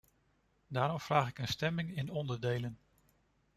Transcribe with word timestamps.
Daarom 0.67 0.99
vraag 0.99 1.29
ik 1.29 1.39
een 1.39 1.47
stemming 1.47 1.95
in 1.97 2.09
onderdelen. 2.09 2.79